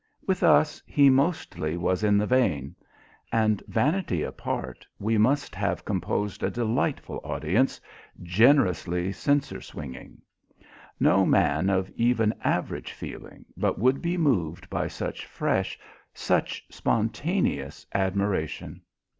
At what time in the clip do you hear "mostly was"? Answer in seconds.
1.11-2.03